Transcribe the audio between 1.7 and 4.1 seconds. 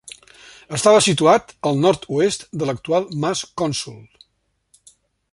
al nord-oest de l'actual Mas Cònsol.